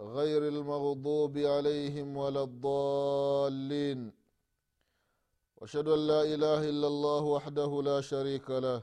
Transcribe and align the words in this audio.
غير 0.00 0.48
المغضوب 0.48 1.38
عليهم 1.38 2.16
ولا 2.16 2.42
الضالين. 2.42 4.12
وأشهد 5.56 5.88
أن 5.88 6.06
لا 6.06 6.22
إله 6.22 6.68
إلا 6.68 6.86
الله 6.86 7.22
وحده 7.22 7.82
لا 7.82 8.00
شريك 8.00 8.50
له. 8.50 8.82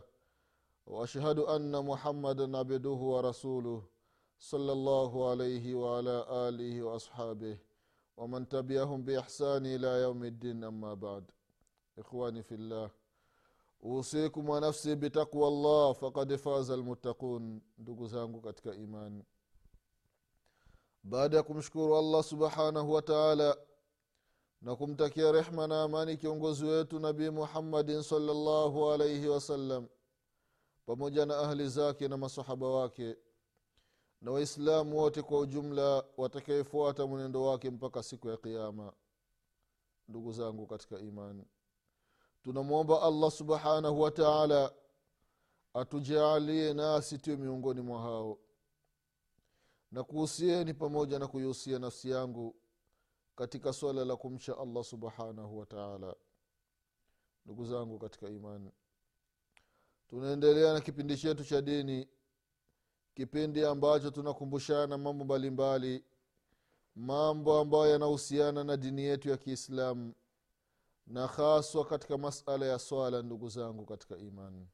وأشهد 0.85 1.39
أن 1.39 1.85
محمدا 1.85 2.57
عبده 2.57 2.89
ورسوله 3.13 3.81
صلى 4.39 4.71
الله 4.71 5.29
عليه 5.29 5.75
وعلى 5.75 6.25
آله 6.47 6.83
وأصحابه 6.83 7.57
ومن 8.17 8.47
تبعهم 8.49 9.03
بإحسان 9.03 9.65
إلى 9.65 10.01
يوم 10.01 10.23
الدين. 10.23 10.63
أما 10.63 10.93
بعد 10.93 11.23
إخواني 11.97 12.43
في 12.43 12.55
الله 12.55 12.89
wa 13.85 14.59
nafsi 14.61 14.95
bitaqwa 14.95 15.49
llah 15.51 15.95
fakad 15.95 16.37
faza 16.37 16.73
almuttaqun 16.73 17.61
ndugu 17.77 18.07
zangu 18.07 18.41
katika 18.41 18.75
baada 21.05 21.37
ya 21.37 21.43
kumshukuru 21.43 21.97
allah 21.97 22.23
subhanahu 22.23 22.93
wa 22.93 23.01
taala 23.01 23.57
na 24.61 24.75
kumtakia 24.75 25.31
rehma 25.31 25.67
na 25.67 25.83
amani 25.83 26.17
kiongozi 26.17 26.65
wetu 26.65 26.99
nabii 26.99 27.29
muhammadin 27.29 28.01
salllahu 28.03 28.91
alaihi 28.91 29.27
wasallam 29.27 29.87
pamoja 30.85 31.25
na 31.25 31.37
ahli 31.39 31.69
zake 31.69 32.07
na 32.07 32.17
masahaba 32.17 32.67
wake 32.69 33.15
na 34.21 34.31
waislamu 34.31 34.97
wote 34.97 35.21
kwa 35.21 35.39
ujumla 35.39 36.03
watakayefuata 36.17 37.07
mwenendo 37.07 37.43
wake 37.45 37.69
mpaka 37.69 38.03
siku 38.03 38.29
ya 38.29 38.37
qiama 38.37 38.93
ndugu 40.07 40.31
zangu 40.31 40.67
katika 40.67 40.99
imani 40.99 41.45
tunamwomba 42.43 43.01
allah 43.01 43.31
subhanahu 43.31 44.01
wa 44.01 44.11
taala 44.11 44.73
atujaalie 45.73 46.73
nasi 46.73 47.17
tuwe 47.17 47.35
miongoni 47.37 47.81
mwa 47.81 48.01
hao 48.01 48.37
na 49.95 50.03
kuhusieni 50.03 50.73
pamoja 50.73 51.19
na 51.19 51.27
kuihusia 51.27 51.79
nafsi 51.79 52.09
yangu 52.09 52.55
katika 53.35 53.73
swala 53.73 54.05
la 54.05 54.15
kumcha 54.15 54.57
allah 54.57 54.83
subhanahu 54.83 55.59
wataala 55.59 56.15
ndugu 57.45 57.65
zangu 57.65 57.99
katika 57.99 58.29
imani 58.29 58.71
tunaendelea 60.07 60.73
na 60.73 60.81
kipindi 60.81 61.17
chetu 61.17 61.45
cha 61.45 61.61
dini 61.61 62.07
kipindi 63.13 63.65
ambacho 63.65 64.11
tunakumbushana 64.11 64.97
mambo 64.97 65.25
mbalimbali 65.25 66.03
mambo 66.95 67.59
ambayo 67.59 67.87
yanahusiana 67.91 68.63
na 68.63 68.77
dini 68.77 69.01
yetu 69.01 69.29
ya 69.29 69.37
kiislamu 69.37 70.13
na 71.07 71.27
haswa 71.27 71.85
katika 71.85 72.17
masala 72.17 72.65
ya 72.65 72.79
swala 72.79 73.21
ndugu 73.21 73.49
zangu 73.49 73.85
katika 73.85 74.17
imani. 74.17 74.67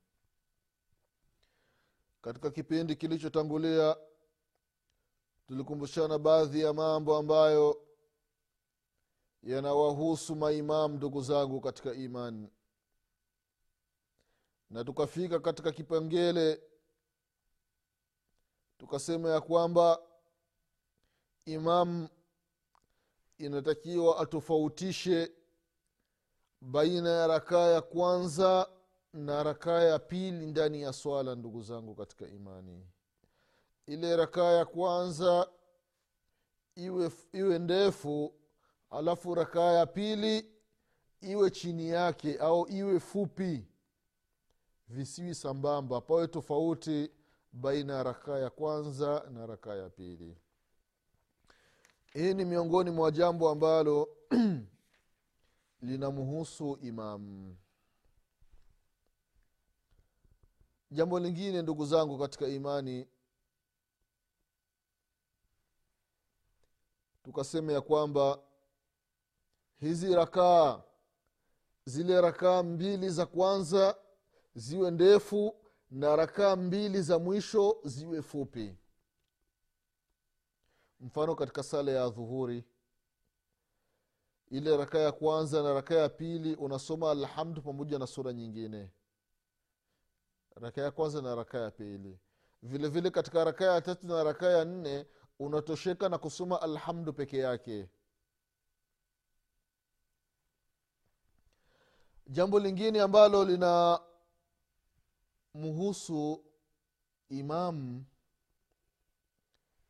Katika 2.22 2.52
kipindi 2.52 2.96
kilichotangulia 2.96 3.98
tulikumbushana 5.52 6.20
baadhi 6.20 6.62
ya 6.62 6.74
mambo 6.74 7.18
ambayo 7.18 7.82
yanawahusu 9.44 10.36
maimamu 10.36 10.96
ndugu 10.96 11.22
zangu 11.22 11.62
katika 11.62 11.94
imani. 11.94 12.50
Na 14.70 14.84
tukafika 14.84 15.40
katika 15.40 15.72
kipengele 15.72 16.62
tukasema 18.78 19.30
ya 19.30 19.42
kwamba 19.42 20.00
imamu 21.46 22.10
inatakiwa 23.38 24.20
atofautishe 24.20 25.32
baina 26.62 27.10
ya 27.10 27.28
rakaa 27.28 27.68
ya 27.68 27.82
kwanza 27.82 28.70
na 29.14 29.44
rakaa 29.44 29.82
ya 29.84 30.00
pili 30.00 30.46
ndani 30.46 30.82
ya 30.82 30.94
swala 30.94 31.36
ndugu 31.36 31.62
zangu 31.62 31.96
katika 31.96 32.28
imani 32.28 32.88
ile 33.92 34.16
rakaa 34.16 34.52
ya 34.52 34.66
kwanza 34.66 35.50
iwe, 36.76 37.12
iwe 37.34 37.60
ndefu 37.60 38.34
alafu 38.90 39.36
rakaa 39.36 39.72
ya 39.72 39.86
pili 39.86 40.52
iwe 41.22 41.50
chini 41.52 41.90
yake 41.90 42.38
au 42.38 42.68
iwe 42.70 43.00
fupi. 43.00 43.66
Visiwi 44.88 45.36
sambamba 45.36 46.02
pawe 46.02 46.28
tofauti 46.28 47.12
baina 47.54 47.94
ya 47.94 48.04
rakaa 48.04 48.38
ya 48.40 48.50
kwanza 48.50 49.24
na 49.34 49.46
rakaa 49.46 49.76
ya 49.76 49.90
pili. 49.90 50.38
Hii 52.14 52.34
ni 52.34 52.46
miongoni 52.46 52.92
mwa 52.92 53.12
jambo 53.12 53.50
ambalo 53.50 54.10
linamhusu 55.82 56.78
imam. 56.82 57.56
Jambo 60.92 61.20
lingine 61.20 61.62
ndugu 61.62 61.86
zangu 61.86 62.18
katika 62.20 62.48
imani 62.48 63.08
tukasema 67.24 67.74
ya 67.74 67.82
kwamba 67.82 68.40
hizi 69.80 70.16
rakaa 70.16 70.82
zile 71.86 72.22
rakaa 72.22 72.64
mbili 72.64 73.10
za 73.10 73.26
kwanza 73.26 73.96
ziwe 74.56 74.92
ndefu 74.92 75.56
na 75.92 76.16
rakaa 76.16 76.56
mbili 76.56 77.02
za 77.02 77.20
mwisho 77.20 77.78
ziwe 77.84 78.22
fupi. 78.22 78.76
Mfano 81.00 81.36
katika 81.36 81.64
sala 81.64 81.92
ya 81.92 82.10
dhuhuri 82.10 82.64
ile 84.52 84.78
raka 84.78 85.00
ya 85.00 85.12
kwanza 85.12 85.64
na 85.64 85.74
raka 85.74 85.96
ya 85.96 86.10
pili 86.10 86.56
unasoma 86.56 87.12
alhamdu 87.12 87.62
pamoja 87.62 88.00
na 88.00 88.08
sura 88.08 88.34
nyingine. 88.34 88.90
Raka 90.56 90.82
ya 90.82 90.92
kwanza 90.92 91.22
na 91.22 91.36
raka 91.36 91.58
ya 91.60 91.72
pili. 91.72 92.20
Vile 92.64 92.88
vile 92.90 93.10
katika 93.10 93.44
raka 93.44 93.66
ya 93.66 93.82
tatu 93.82 94.08
na 94.08 94.24
raka 94.24 94.46
ya 94.50 94.66
nne 94.66 95.06
unatosheka 95.42 96.10
na 96.10 96.18
kusoma 96.18 96.62
alhamdu 96.62 97.14
peke 97.14 97.38
yake. 97.38 97.90
Jambo 102.28 102.60
lingine 102.60 103.02
ambalo 103.02 103.46
lina 103.46 104.00
mhusu 105.54 106.44
imamu 107.30 108.06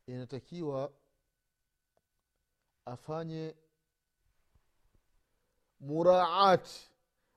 inatakiwa 0.06 0.92
afanye 2.84 3.54
muraat 5.80 6.68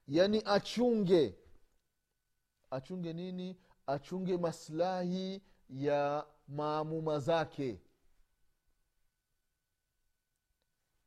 yani 0.08 0.42
achunge. 0.46 1.36
Achunge 2.72 3.14
nini? 3.14 3.58
Achunge 3.88 4.38
maslahi 4.38 5.42
ya 5.70 6.26
maamuma 6.48 7.20
zake 7.20 7.80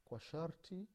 kwa 0.09 0.21
sharti 0.21 0.87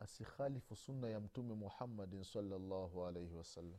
asikhalifu 0.00 0.76
sunna 0.76 1.08
ya 1.08 1.20
mtume 1.20 1.54
muhammadin 1.54 2.24
salllahu 2.24 3.06
alaihi 3.06 3.34
wasallam 3.34 3.78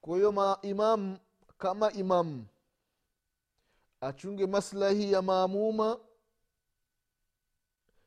kwa 0.00 0.16
hiyo 0.16 0.58
imam 0.62 1.18
kama 1.58 1.92
imam 1.92 2.46
achunge 4.00 4.46
maslahi 4.46 5.12
ya 5.12 5.22
maamuma 5.22 6.00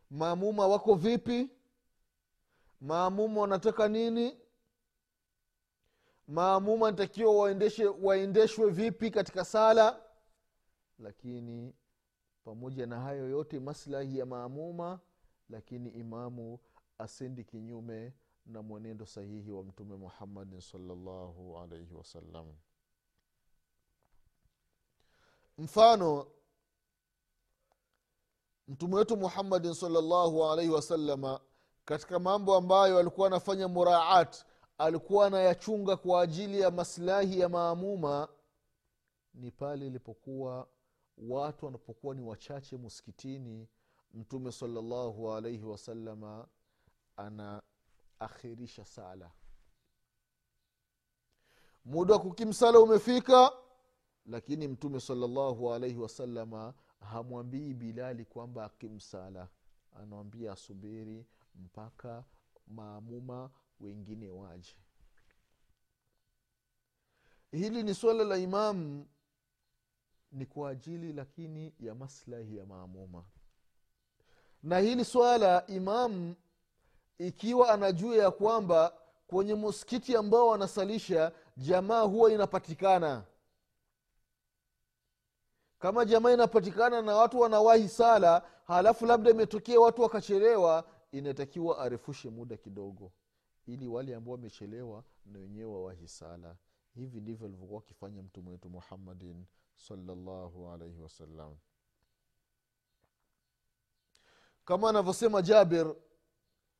maamuma 0.10 0.68
wako 0.68 0.96
vipi 0.96 1.50
maamuma 2.82 3.42
wanataka 3.42 3.88
nini 3.88 4.38
maamuma 6.28 6.92
natakiwa 6.92 7.34
waendeshwe 8.02 8.70
vipi 8.70 9.12
katika 9.12 9.46
sala 9.46 10.02
lakini 11.00 11.74
pamoja 12.44 12.86
na 12.86 13.00
hayo 13.00 13.30
yote 13.30 13.60
maslahi 13.60 14.18
ya 14.18 14.26
maamuma 14.26 15.00
lakini 15.50 15.90
imamu 15.90 16.60
asendi 16.98 17.44
kinyume 17.44 18.14
na 18.46 18.62
mwenendo 18.62 19.06
sahihi 19.06 19.52
wa 19.52 19.64
mtume 19.64 19.96
muhammadin 19.96 20.62
salllahu 20.62 21.58
alaihi 21.60 21.94
wasallam 21.94 22.56
mfano 25.58 26.28
mtume 28.68 28.96
wetu 28.96 29.18
muhammadin 29.18 29.74
salllahu 29.74 30.46
alaihi 30.46 30.72
wasalama 30.72 31.40
katika 31.86 32.20
mambo 32.20 32.56
ambayo 32.56 32.98
alikuwa 33.00 33.28
anafanya 33.28 33.68
muraat 33.68 34.46
alikuwa 34.78 35.28
anayachunga 35.28 35.98
kwa 35.98 36.22
ajili 36.22 36.60
ya 36.60 36.72
maslahi 36.72 37.40
ya 37.40 37.50
maamuma 37.50 38.28
ni 39.34 39.52
pale 39.52 39.88
ilipokuwa 39.88 40.68
watu 41.18 41.66
wanapokuwa 41.66 42.16
ni 42.16 42.22
wachache 42.22 42.78
muskitini 42.78 43.68
mtume 44.14 44.52
salallahu 44.52 45.32
alaihi 45.34 45.64
wasalama 45.64 46.48
anaakhirisha 47.18 48.86
sala. 48.86 49.32
Muda 51.86 52.14
wa 52.14 52.20
kukimsala 52.20 52.80
umefika 52.80 53.52
lakini 54.26 54.68
mtume 54.68 55.00
salallahu 55.00 55.74
alaihi 55.74 55.98
wasalama 55.98 56.74
hamwambii 57.00 57.74
bilali 57.74 58.26
kwamba 58.26 58.66
akimsala. 58.66 59.48
Anawambia 59.92 60.52
asubiri 60.52 61.26
mpaka 61.56 62.24
maamuma 62.68 63.50
wengine 63.80 64.30
waje. 64.30 64.76
Hili 67.52 67.84
ni 67.84 67.94
swala 67.96 68.24
la 68.24 68.38
imamu 68.38 69.08
ni 70.34 70.46
kwa 70.46 70.70
ajili 70.70 71.14
lakini 71.14 71.74
ya 71.80 71.96
maslahi 71.96 72.58
ya 72.58 72.66
maamuma. 72.66 73.24
Na 74.64 74.80
hili 74.80 75.06
swala 75.06 75.68
imamu 75.68 76.36
ikiwa 77.18 77.70
anajua 77.70 78.16
ya 78.16 78.32
kwamba 78.32 78.94
kwenye 79.28 79.54
muskiti 79.56 80.16
ambao 80.16 80.48
wanasalisha 80.48 81.32
jamaa 81.58 82.02
huwa 82.02 82.32
inapatikana. 82.32 83.24
Kama 85.80 86.06
jamaa 86.06 86.32
inapatikana 86.32 87.02
na 87.02 87.16
watu 87.16 87.40
wanawahi 87.40 87.90
sala 87.90 88.42
halafu 88.68 89.06
labda 89.06 89.32
imetokea 89.32 89.80
watu 89.80 90.02
wakachelewa 90.02 90.84
inatakiwa 91.12 91.78
arefushe 91.80 92.30
muda 92.30 92.58
kidogo 92.58 93.12
ili 93.66 93.88
wale 93.88 94.16
ambao 94.16 94.32
wamechelewa 94.32 95.04
na 95.26 95.40
wenyewe 95.40 95.72
wawahi 95.74 96.08
sala. 96.08 96.56
Hivi 96.96 97.22
ndivyo 97.22 97.48
alivyokuwa 97.48 97.80
akifanya 97.80 98.24
mtume 98.24 98.50
wetu 98.52 98.70
muhammadin 98.70 99.46
salllahu 99.76 100.70
alaihi 100.70 101.00
wasallam 101.00 101.58
kama 104.66 104.90
anavyosema 104.90 105.42
jabir 105.42 105.96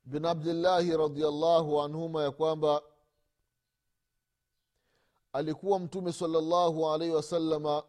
bin 0.06 0.26
abdillahi 0.26 0.98
radiallahu 0.98 1.82
anhuma 1.82 2.24
ya 2.24 2.32
kwamba 2.32 2.82
alikuwa 5.34 5.80
mtume 5.80 6.14
salllahu 6.14 6.90
alaihi 6.90 7.14
wasalama 7.14 7.84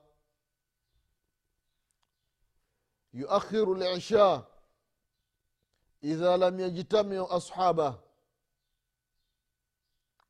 yuakhiru 3.13 3.75
lisha 3.75 4.47
idha 6.03 6.37
lam 6.37 6.61
yajtamiu 6.61 7.33
ashaba 7.33 8.03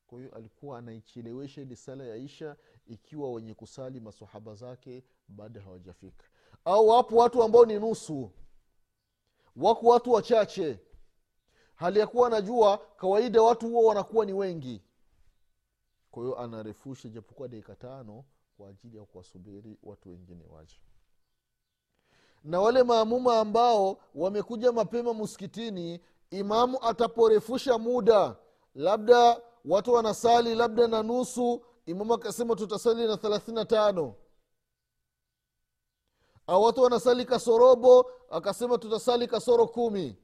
kwa 0.06 0.18
hiyo 0.18 0.34
alikuwa 0.34 0.78
anaichelewesha 0.78 1.60
ili 1.62 1.76
sala 1.76 2.04
ya 2.04 2.16
isha 2.16 2.56
ikiwa 2.86 3.32
wenye 3.32 3.54
kusali 3.54 4.00
masahaba 4.00 4.54
zake 4.54 5.04
baada 5.28 5.60
hawajafika. 5.60 6.24
Au 6.64 6.88
wapo 6.88 7.16
watu 7.16 7.42
ambao 7.42 7.66
ni 7.66 7.78
nusu. 7.78 8.30
Wako 9.56 9.86
watu 9.86 10.12
wachache. 10.12 10.80
Hali 11.74 11.98
ya 11.98 12.06
kuwa 12.06 12.26
anajua 12.26 12.78
kawaida 12.96 13.42
watu 13.42 13.68
huo 13.68 13.84
wanakuwa 13.84 14.26
ni 14.26 14.32
wengi. 14.32 14.82
Kwa 16.10 16.22
hiyo 16.22 16.38
anarefusha 16.38 17.08
japokuwa 17.08 17.48
dakika 17.48 17.74
tano 17.76 18.24
kwa 18.56 18.68
ajili 18.68 18.96
ya 18.96 19.04
kuwasubiri 19.04 19.78
watu 19.82 20.08
wengine 20.08 20.44
waje. 20.50 20.76
Na 22.44 22.60
wale 22.60 22.82
maamuma 22.82 23.38
ambao 23.40 23.98
wamekuja 24.14 24.72
mapema 24.72 25.14
msikitini 25.14 26.00
imamu 26.30 26.78
ataporefusha 26.82 27.78
muda 27.78 28.36
labda 28.74 29.40
watu 29.64 29.92
wanasali 29.92 30.54
labda 30.54 30.86
na 30.88 31.02
nusu 31.02 31.62
imamu 31.86 32.14
akasema 32.14 32.56
tutasali 32.56 33.06
na 33.06 33.16
thelathini 33.16 33.54
na 33.54 33.64
tano. 33.64 34.14
Au 36.46 36.62
watu 36.62 36.82
wanasali 36.82 37.24
kasorobo 37.24 38.10
akasema 38.30 38.78
tutasali 38.78 39.26
kasoro 39.28 39.66
kumi. 39.66 40.16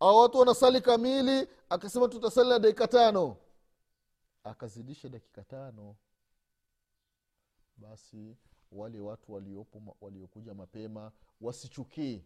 Au 0.00 0.16
watu 0.16 0.38
wanasali 0.38 0.80
kamili 0.80 1.48
akasema 1.70 2.08
tutasali 2.08 2.48
na 2.48 2.58
dakika 2.58 2.88
tano. 2.88 3.36
Akazidisha 4.44 5.08
dakika 5.08 5.44
tano. 5.44 5.96
Basi 7.76 8.36
wale 8.72 9.00
watu 9.00 9.32
waliopo 9.32 9.96
waliokuja 10.00 10.54
mapema 10.54 11.12
wasichukii 11.40 12.24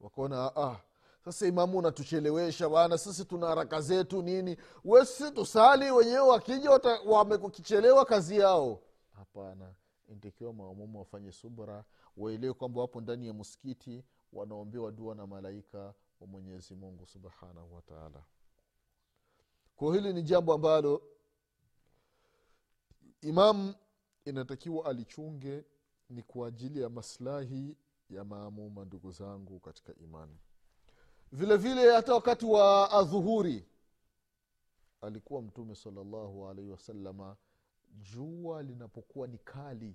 wakaona 0.00 0.56
ah, 0.56 0.80
sasa 1.24 1.46
imamu 1.46 1.78
unatuchelewesha 1.78 2.68
bana 2.68 2.98
sisi 2.98 3.24
tuna 3.24 3.46
haraka 3.46 3.80
zetu 3.80 4.22
nini? 4.22 4.56
We 4.84 5.06
tusali 5.34 5.90
wenyewe 5.90 6.18
wakija 6.20 6.70
wamekukichelewa 7.06 8.04
kazi 8.04 8.38
yao. 8.38 8.80
Hapana 9.16 9.74
intakiwa 10.08 10.52
maamumu 10.52 10.98
wafanye 10.98 11.32
subra 11.32 11.84
waelewe 12.16 12.54
kwamba 12.54 12.80
wapo 12.80 13.00
ndani 13.00 13.26
ya 13.26 13.34
msikiti 13.34 14.04
wanaombewa 14.32 14.92
dua 14.92 15.14
na 15.14 15.26
malaika 15.26 15.94
wa 16.20 16.26
mwenyezi 16.26 16.74
mungu 16.74 17.06
subhanahu 17.06 17.74
wataala 17.74 18.24
kwa 19.76 19.94
hili 19.94 20.12
ni 20.12 20.22
jambo 20.22 20.52
ambalo 20.54 21.02
imamu 23.20 23.74
inatakiwa 24.24 24.84
alichunge 24.86 25.64
ni 26.10 26.22
kwa 26.22 26.48
ajili 26.48 26.80
ya 26.80 26.88
maslahi 26.88 27.76
ya 28.10 28.24
maamuma 28.24 28.84
ndugu 28.84 29.12
zangu 29.12 29.60
katika 29.60 29.94
imani 29.94 30.38
vile 31.32 31.56
vile 31.56 31.92
hata 31.94 32.14
wakati 32.14 32.46
wa 32.46 32.90
adhuhuri 32.90 33.66
alikuwa 35.00 35.42
mtume 35.42 35.74
salllahu 35.74 36.48
alaihi 36.48 36.70
wasalama 36.70 37.36
jua 38.14 38.62
linapokuwa 38.62 39.26
ni 39.28 39.38
kali 39.38 39.94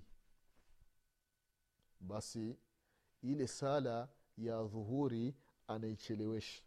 basi 2.00 2.56
ile 3.22 3.46
sala 3.46 4.08
ya 4.38 4.62
dhuhuri 4.62 5.34
anaichelewesha. 5.66 6.62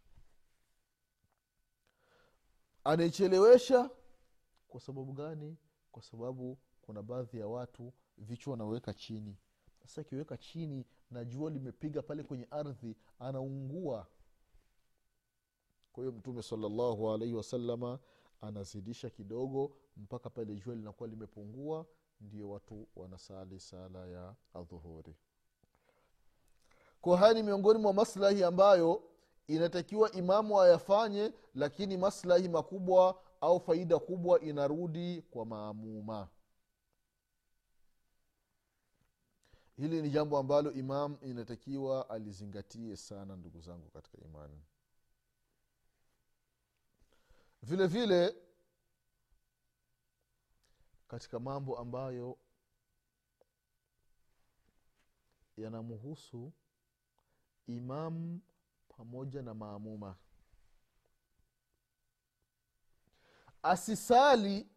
Anaichelewesha 2.84 3.90
kwa 4.68 4.80
sababu 4.80 5.12
gani? 5.12 5.56
Kwa 5.92 6.02
sababu 6.02 6.58
kuna 6.82 7.02
baadhi 7.02 7.38
ya 7.38 7.48
watu 7.48 7.92
vichwa 8.18 8.50
wanaweka 8.50 8.94
chini. 8.94 9.36
Sasa 9.82 10.00
akiweka 10.00 10.36
chini 10.36 10.86
na 11.10 11.24
jua 11.24 11.50
limepiga 11.50 12.02
pale 12.02 12.22
kwenye 12.22 12.46
ardhi 12.50 12.96
anaungua 13.18 14.06
kwa 16.00 16.04
hiyo 16.06 16.18
mtume 16.18 16.42
salallahu 16.42 17.10
alaihi 17.10 17.34
wasalama 17.34 17.98
anazidisha 18.40 19.10
kidogo 19.10 19.76
mpaka 19.96 20.30
pale 20.30 20.54
jua 20.54 20.74
linakuwa 20.74 21.08
limepungua 21.08 21.86
ndio 22.20 22.50
watu 22.50 22.88
wanasali 22.96 23.60
sala 23.60 24.06
ya 24.06 24.34
adhuhuri. 24.54 25.16
Kwa 27.00 27.18
haya 27.18 27.34
ni 27.34 27.42
miongoni 27.42 27.78
mwa 27.78 27.92
maslahi 27.92 28.44
ambayo 28.44 29.02
inatakiwa 29.46 30.12
imamu 30.12 30.60
ayafanye 30.60 31.32
lakini 31.54 31.96
maslahi 31.96 32.48
makubwa 32.48 33.20
au 33.40 33.60
faida 33.60 33.98
kubwa 33.98 34.40
inarudi 34.40 35.22
kwa 35.22 35.46
maamuma. 35.46 36.28
Hili 39.76 40.02
ni 40.02 40.10
jambo 40.10 40.38
ambalo 40.38 40.72
imam 40.72 41.16
inatakiwa 41.22 42.10
alizingatie 42.10 42.96
sana 42.96 43.36
ndugu 43.36 43.60
zangu 43.60 43.90
katika 43.90 44.18
imani 44.24 44.60
vile 47.62 47.86
vile 47.86 48.36
katika 51.08 51.38
mambo 51.40 51.78
ambayo 51.78 52.38
yanamhusu 55.56 56.52
imam 57.66 58.40
pamoja 58.88 59.42
na 59.42 59.54
maamuma. 59.54 60.16
Asisali 63.62 64.68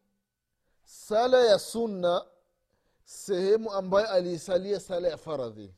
sala 0.83 1.37
ya 1.45 1.59
sunna 1.59 2.25
sehemu 3.05 3.71
ambayo 3.73 4.09
aliisalia 4.09 4.79
sala 4.79 5.07
ya 5.07 5.17
faradhi. 5.17 5.73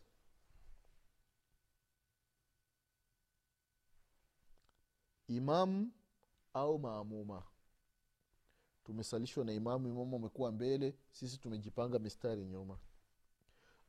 Imamu 5.27 5.91
au 6.55 6.79
maamuma. 6.79 7.43
Tumesalishwa 8.83 9.45
na 9.45 9.53
imamu 9.53 9.87
imamu 9.87 10.15
amekuwa 10.15 10.51
mbele 10.51 10.95
sisi 11.11 11.37
tumejipanga 11.37 11.99
mistari 11.99 12.45
nyuma. 12.45 12.77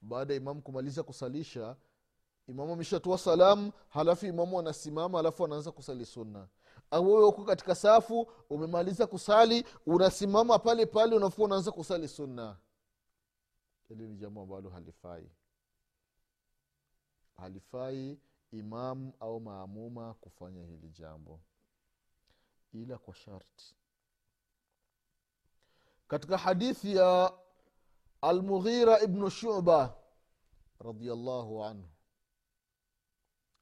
Baada 0.00 0.34
ya 0.34 0.40
imamu 0.40 0.62
kumaliza 0.62 1.02
kusalisha 1.02 1.76
imamu 2.48 2.72
ameshatoa 2.72 3.18
salamu 3.18 3.72
halafu 3.88 4.26
imamu 4.26 4.58
anasimama 4.58 5.18
halafu 5.18 5.44
anaanza 5.44 5.72
kusali 5.72 6.06
sunna. 6.06 6.48
Au 6.90 7.06
wewe 7.06 7.24
uko 7.26 7.44
katika 7.44 7.74
safu 7.74 8.32
umemaliza 8.50 9.06
kusali 9.06 9.64
unasimama 9.86 10.58
pale 10.58 10.86
pale 10.86 11.16
unafua 11.16 11.44
unaanza 11.44 11.72
kusali 11.72 12.08
sunna. 12.08 12.56
Hili 13.88 14.08
ni 14.08 14.16
jambo 14.16 14.42
ambalo 14.42 14.70
halifai. 14.70 15.30
Halifai 17.36 18.18
imamu 18.52 19.12
au 19.20 19.40
maamuma 19.40 20.14
kufanya 20.14 20.64
hili 20.64 20.88
jambo 20.88 21.40
ila 22.72 22.98
kwa 22.98 23.14
sharti. 23.14 23.74
Katika 26.08 26.38
hadithi 26.38 26.96
ya 26.96 27.32
almughira 28.20 29.00
ibnu 29.00 29.30
shuba 29.30 29.94
radiallahu 30.78 31.64
anhu 31.64 31.88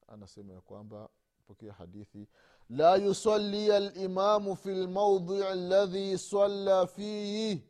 anasema 0.06 0.52
ya 0.52 0.60
kwamba 0.60 1.08
pokea 1.46 1.72
hadithi 1.72 2.28
la 2.70 2.96
yusalia 2.96 3.80
limamu 3.80 4.56
fi 4.56 4.68
lmaudii 4.74 5.42
aladhi 5.42 6.18
salla 6.18 6.86
fihi 6.86 7.62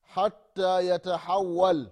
hata 0.00 0.80
yatahawal 0.80 1.90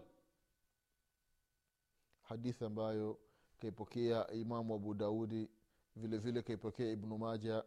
hadithi 2.23 2.65
ambayo 2.65 3.19
kaipokea 3.59 4.31
imamu 4.31 4.75
abu 4.75 4.95
daudi 4.95 5.49
vile 5.97 6.19
vile 6.19 6.43
kaipokea 6.43 6.91
ibnu 6.91 7.19
maja 7.19 7.65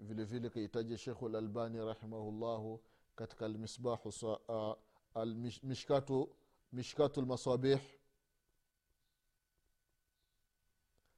vile 0.00 0.24
vile 0.24 0.50
kaitaja 0.50 0.98
shekhu 0.98 1.28
lalbani 1.28 1.78
rahimahullahu 1.78 2.80
katika 3.16 3.46
almisbahu 3.46 4.08
uh, 5.14 5.24
mishkatu 6.72 7.20
lmasabih 7.22 7.80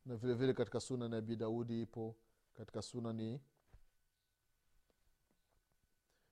na 0.07 0.17
vile 0.17 0.35
vile 0.35 0.53
katika 0.55 0.81
sunani 0.81 1.17
abi 1.17 1.37
daudi 1.37 1.83
ipo 1.83 2.17
katika 2.55 2.83
sunani 2.83 3.41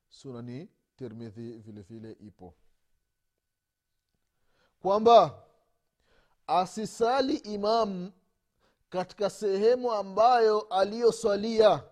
sunani 0.09 0.69
tirmidhi 0.95 1.51
vile 1.57 1.81
vile 1.81 2.11
ipo. 2.11 2.53
Kwamba 4.81 5.43
asisali 6.47 7.35
imamu 7.37 8.11
katika 8.89 9.29
sehemu 9.29 9.91
ambayo 9.91 10.61
aliyoswalia 10.61 11.83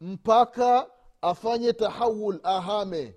mpaka 0.00 0.90
afanye 1.22 1.72
tahawul 1.72 2.40
ahame. 2.42 3.16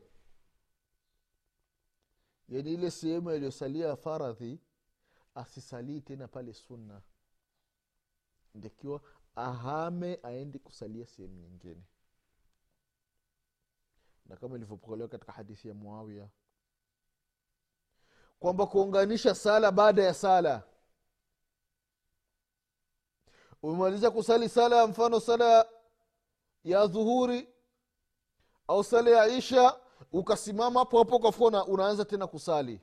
Yani 2.49 2.73
ile 2.73 2.91
sehemu 2.91 3.29
yaliyosalia 3.31 3.95
faradhi 3.95 4.59
asisalii 5.35 6.01
tena 6.01 6.27
pale 6.27 6.53
sunna. 6.53 7.01
Ndikiwa 8.55 9.01
ahame 9.35 10.19
aende 10.23 10.59
kusalia 10.59 11.05
sehemu 11.05 11.35
nyingine. 11.35 11.83
Na 14.25 14.35
kama 14.37 14.55
ilivyopokelewa 14.55 15.09
katika 15.09 15.31
hadithi 15.31 15.67
ya 15.67 15.73
muawia 15.73 16.29
kwamba 18.39 18.67
kuunganisha 18.67 19.35
sala 19.35 19.71
baada 19.71 20.03
ya 20.03 20.13
sala. 20.13 20.63
Umemaliza 23.63 24.11
kusali 24.11 24.49
sala 24.49 24.87
mfano 24.87 25.19
sala 25.19 25.69
ya 26.63 26.87
dhuhuri 26.87 27.47
au 28.67 28.83
sala 28.83 29.09
ya 29.11 29.27
isha 29.27 29.79
ukasimama 30.11 30.79
hapo 30.79 30.97
hapo 30.99 31.15
ukafua 31.15 31.65
unaanza 31.65 32.05
tena 32.05 32.27
kusali. 32.27 32.79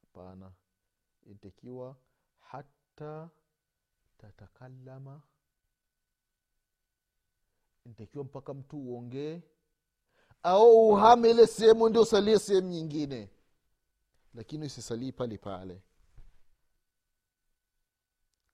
Hapana. 0.00 0.52
Intakiwa 1.26 1.96
hata 2.40 3.28
tatakalama 4.18 5.22
ntakiwa 7.86 8.24
mpaka 8.24 8.54
mtu 8.54 8.78
uongee 8.78 9.42
au 10.42 10.88
uhame 10.88 11.30
ile 11.30 11.46
sehemu 11.46 11.88
ndio 11.88 12.02
usalie 12.02 12.38
sehemu 12.38 12.68
nyingine. 12.68 13.30
Lakini 14.34 14.66
usisalii 14.66 15.12
pale 15.12 15.38
pale. 15.38 15.82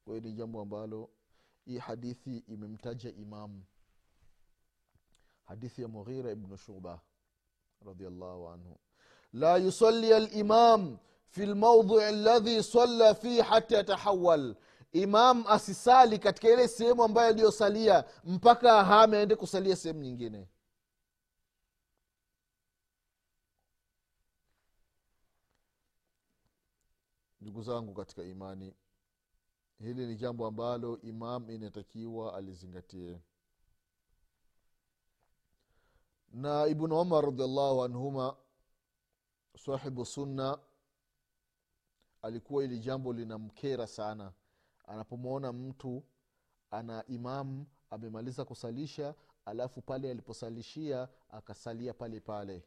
Kwa 0.05 0.15
hiyo 0.15 0.27
ni 0.29 0.33
jambo 0.33 0.61
ambalo 0.61 1.11
hii 1.67 1.79
hadithi 1.79 2.37
imemtaja 2.39 3.11
imamu 3.11 3.65
hadithi 5.45 5.83
ya 5.83 5.89
mughira 5.89 6.31
ibnu 6.33 6.57
shuba 6.57 7.01
radiallahu 7.87 8.49
anhu. 8.49 8.79
La 9.33 9.57
yusali 9.57 10.13
alimam 10.15 10.99
fi 11.29 11.47
lmaudhui 11.47 12.05
aladhi 12.05 12.63
salla 12.63 13.15
fihi 13.15 13.41
hata 13.41 13.77
yatahawal 13.77 14.55
imam 14.93 15.45
asisali 15.47 16.19
katika 16.19 16.49
ile 16.51 16.69
sehemu 16.69 17.05
ambayo 17.05 17.29
aliyosalia 17.29 18.05
mpaka 18.25 18.79
ahame 18.79 19.17
aende 19.19 19.37
kusalia 19.37 19.77
sehemu 19.77 20.01
nyingine. 20.01 20.49
Ndugu 27.41 27.63
zangu 27.63 27.95
katika 27.95 28.23
imani 28.23 28.75
hili 29.79 30.07
ni 30.07 30.17
jambo 30.17 30.47
ambalo 30.47 31.01
imam 31.01 31.51
inatakiwa 31.51 32.35
alizingatie. 32.35 33.21
Na 36.33 36.67
ibnu 36.67 37.01
umar 37.01 37.25
radiallahu 37.25 37.83
anhuma 37.85 38.37
sahibu 39.59 40.05
sunna 40.07 40.59
alikuwa 42.23 42.65
ili 42.65 42.79
jambo 42.79 43.13
linamkera 43.13 43.87
sana. 43.87 44.33
Anapomwona 44.87 45.53
mtu 45.53 46.05
ana 46.71 47.07
imamu 47.07 47.67
amemaliza 47.91 48.45
kusalisha 48.45 49.15
alafu 49.45 49.83
pale 49.83 50.11
aliposalishia 50.11 51.09
akasalia 51.31 51.95
pale 51.95 52.21
pale. 52.21 52.65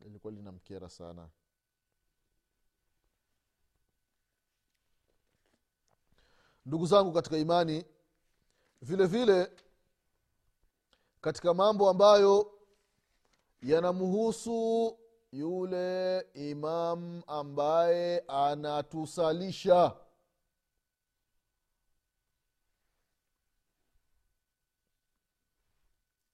Ilikuwa 0.00 0.32
linamkera 0.32 0.88
sana 0.88 1.28
ndugu 6.66 6.86
zangu 6.86 7.12
katika 7.12 7.36
imani 7.38 7.84
vile 8.82 9.06
vile 9.06 9.52
katika 11.20 11.54
mambo 11.54 11.90
ambayo 11.90 12.52
yanamhusu 13.62 14.98
yule 15.32 16.20
imam 16.34 17.22
ambaye 17.26 18.18
anatusalisha. 18.28 19.96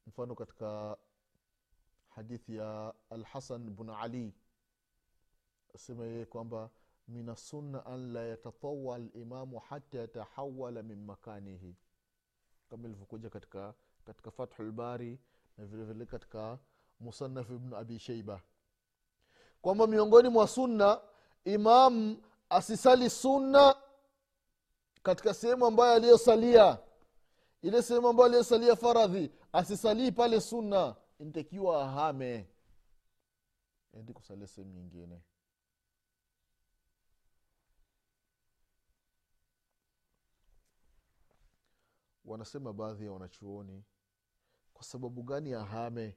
Mfano 0.06 0.35
katika 0.35 0.97
hadithi 2.09 2.56
ya 2.56 2.95
alhasan 3.11 3.71
bnu 3.71 3.95
ali 3.97 4.35
asema 5.75 6.04
yeye 6.04 6.26
kwamba 6.26 6.71
min 7.09 7.29
assunna 7.29 7.87
an 7.87 8.13
la 8.13 8.21
yatatawa 8.27 8.99
limamu 8.99 9.59
hata 9.59 9.99
yatahawala 9.99 10.83
min 10.83 11.05
makanihi. 11.05 11.77
Kama 12.71 12.89
ilivyokuja 12.89 13.31
katika 13.31 13.75
katika 14.05 14.31
fathu 14.31 14.63
lbari 14.63 15.19
na 15.59 15.65
vilevile 15.67 15.93
vile 15.93 16.07
katika 16.07 16.59
musannaf 17.01 17.51
ibnu 17.51 17.77
abi 17.77 17.99
sheiba 17.99 18.43
kwamba 19.63 19.87
miongoni 19.87 20.29
mwa 20.29 20.49
sunna 20.49 21.01
imam 21.45 22.17
asisali 22.51 23.11
sunna 23.11 23.77
katika 25.03 25.35
sehemu 25.35 25.67
ambayo 25.67 25.93
aliyosalia. 25.95 26.79
Ile 27.63 27.83
sehemu 27.83 28.09
ambayo 28.09 28.27
aliyosalia 28.27 28.77
faradhi 28.77 29.33
asisalii 29.53 30.13
pale 30.13 30.41
sunna 30.41 30.97
intakiwa 31.19 31.85
ahame. 31.85 32.49
Endi 33.93 34.13
kusalia 34.13 34.47
sehemu 34.47 34.73
nyingine 34.73 35.23
wanasema 42.26 42.73
baadhi 42.73 43.04
ya 43.04 43.12
wanachuoni 43.12 43.85
kwa 44.75 44.85
sababu 44.85 45.23
gani 45.23 45.54
ahame 45.54 46.16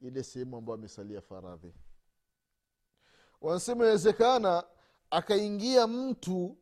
ile 0.00 0.22
sehemu 0.22 0.56
ambayo 0.56 0.78
amesalia 0.78 1.20
faradhi? 1.20 1.74
Wanasema 3.40 3.84
inawezekana 3.84 4.64
akaingia 5.10 5.86
mtu 5.86 6.56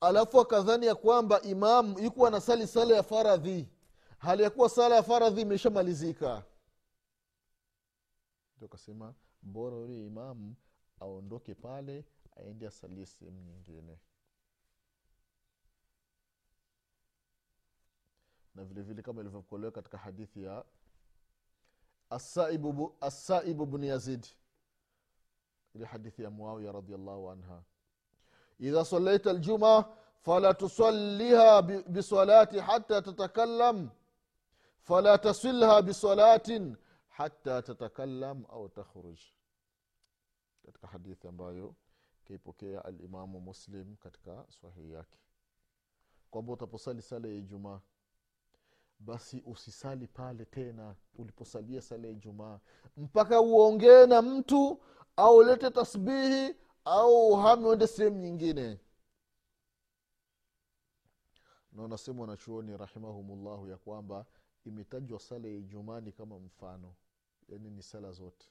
alafu 0.00 0.40
akadhani 0.40 0.86
ya 0.86 0.94
kwamba 0.94 1.40
imamu 1.42 1.98
yukuwa 2.00 2.28
anasali 2.28 2.66
sala 2.66 2.94
ya 2.96 3.02
faradhi. 3.02 3.68
Hali 4.18 4.42
ya 4.42 4.50
kuwa 4.50 4.68
sala 4.68 4.96
ya 4.96 5.02
faradhi 5.02 5.40
imeshamalizika. 5.40 6.44
Ndio 8.56 8.66
akasema 8.66 9.14
bora 9.42 9.76
yule 9.76 10.06
imamu 10.06 10.54
aondoke 11.00 11.54
pale 11.54 12.04
aende 12.36 12.66
asalie 12.66 13.06
sehemu 13.06 13.40
nyingine 13.40 13.98
na 18.54 18.64
vile 18.64 18.82
vile 18.82 19.02
kama 19.02 19.20
ilivyokolewa 19.20 19.72
katika 19.72 19.98
hadithi 19.98 20.42
ya 20.42 20.64
asaibu, 23.00 23.66
bnu 23.66 23.84
yazid. 23.84 24.26
Ile 25.74 25.84
hadithi 25.84 26.22
ya 26.22 26.30
muawiya 26.30 26.72
radiallahu 26.72 27.30
anha. 27.30 27.62
Idha 28.58 28.84
salaita 28.84 29.32
ljuma 29.32 29.84
fala 30.20 30.54
tusaliha 30.54 31.62
bisalati 31.62 32.58
hata 32.58 33.02
tatakallam. 33.02 33.90
Fala 34.80 35.18
tasilha 35.18 35.82
bisalatin 35.82 36.76
hata 37.08 37.62
tatakallam 37.62 38.44
au 38.48 38.68
takhruj. 38.68 39.18
Katika 40.66 40.86
hadithi 40.86 41.28
ambayo 41.28 41.74
kaipokea 42.24 42.84
alimamu 42.84 43.40
muslim 43.40 43.96
katika 43.96 44.44
sahihi 44.48 44.92
yake. 44.92 45.18
Kwamba 46.30 46.52
utaposali 46.52 47.02
sala 47.02 47.28
ya 47.28 47.34
ijumaa 47.34 47.80
basi 49.04 49.42
usisali 49.46 50.06
pale 50.06 50.44
tena 50.44 50.94
uliposalia 51.14 51.80
sala 51.82 52.06
ya 52.06 52.12
ijumaa. 52.12 52.60
Mpaka 52.96 53.40
uongee 53.40 54.06
na 54.06 54.22
mtu 54.22 54.80
au 55.16 55.36
ulete 55.36 55.70
tasbihi 55.70 56.54
au 56.84 57.28
uhame 57.28 57.66
uende 57.66 57.86
sehemu 57.86 58.16
nyingine. 58.16 58.78
Na 61.72 61.82
wanasema 61.82 62.20
wanachuoni 62.20 62.76
rahimahumullahu 62.76 63.68
ya 63.68 63.76
kwamba 63.78 64.26
imetajwa 64.64 65.18
sala 65.20 65.48
ya 65.48 65.54
ijumani 65.54 66.12
kama 66.12 66.38
mfano. 66.38 66.94
Yaani 67.48 67.70
ni 67.70 67.82
sala 67.82 68.12
zote. 68.12 68.46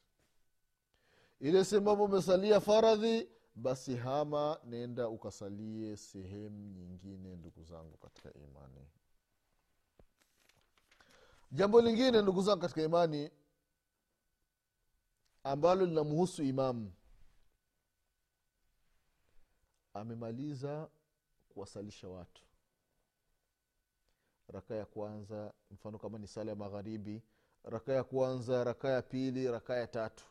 Ile 1.40 1.64
sehemu 1.66 2.04
umesalia 2.04 2.60
faradhi 2.60 3.30
basi 3.56 3.96
hama 3.96 4.60
nenda 4.66 5.10
ukasalie 5.10 5.98
sehemu 5.98 6.70
nyingine 6.74 7.36
ndugu 7.36 7.64
zangu 7.64 7.98
katika 7.98 8.34
imani 8.34 8.88
jambo 11.52 11.82
lingine 11.82 12.22
ndugu 12.22 12.42
zangu 12.42 12.62
katika 12.62 12.82
imani 12.82 13.30
ambalo 15.44 15.86
linamhusu 15.86 16.44
imamu 16.44 16.94
amemaliza 19.94 20.90
kuwasalisha 21.50 22.10
watu. 22.10 22.42
Raka 24.48 24.76
ya 24.76 24.86
kwanza 24.86 25.54
mfano 25.72 25.98
kama 25.98 26.18
ni 26.18 26.28
sala 26.28 26.50
ya 26.52 26.56
magharibi 26.56 27.22
raka 27.64 27.94
ya 27.94 28.04
kwanza 28.04 28.64
raka 28.64 28.90
ya 28.90 29.02
pili 29.02 29.52
raka 29.52 29.76
ya 29.78 29.88
tatu. 29.88 30.24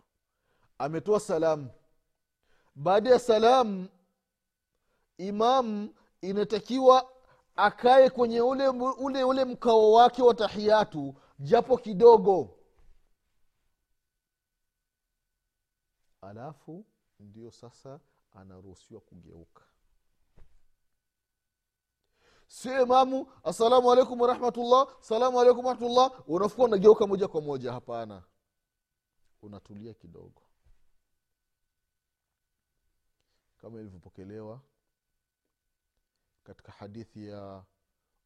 Ametoa 0.78 1.20
salamu. 1.20 1.70
Baada 2.74 3.10
ya 3.10 3.18
salamu 3.18 3.88
imamu 5.18 5.94
inatakiwa 6.20 7.12
akae 7.56 8.10
kwenye 8.10 8.40
ule 8.40 8.68
ule 8.98 9.24
ule 9.24 9.44
mkao 9.44 9.92
wake 9.92 10.22
wa 10.22 10.34
tahiyatu 10.34 11.14
japo 11.38 11.78
kidogo. 11.78 12.56
Alafu 16.20 16.86
ndio 17.20 17.50
sasa 17.50 18.00
anaruhusiwa 18.32 19.00
kugeuka. 19.00 19.64
Sio 22.46 22.82
imamu 22.82 23.32
assalamu 23.44 23.92
alaikum 23.92 24.20
warahmatullah 24.20 24.96
salamu 25.00 25.40
alaikum 25.40 25.64
warahmatullah 25.64 26.28
unafua 26.28 26.64
unageuka 26.64 27.06
moja 27.06 27.28
kwa 27.28 27.40
moja 27.40 27.72
hapana. 27.72 28.22
Unatulia 29.42 29.94
kidogo. 29.94 30.42
Kama 33.58 33.80
ilivyopokelewa 33.80 34.60
katika 36.44 36.72
hadithi 36.72 37.26
ya 37.28 37.64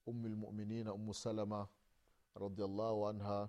umu 0.07 0.29
lmuminina 0.29 0.95
umu 0.95 1.15
salama 1.15 1.69
radiallahu 2.35 3.09
anha 3.09 3.49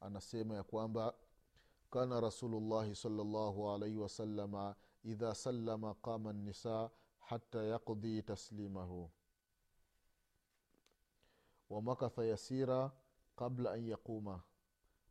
anasema 0.00 0.54
ya 0.54 0.62
kwamba 0.62 1.14
kana 1.90 2.20
rasulullahi 2.20 2.94
salllahu 2.94 3.70
alaihi 3.70 3.96
wasalama 3.96 4.74
idha 5.04 5.34
sallama 5.34 5.94
qama 5.94 6.32
nisa 6.32 6.90
hata 7.18 7.62
yaqdii 7.62 8.22
taslimahu. 8.22 9.10
Wamakatha 11.70 12.24
yasira 12.24 12.92
qabla 13.36 13.70
an 13.72 13.88
yaquma. 13.88 14.42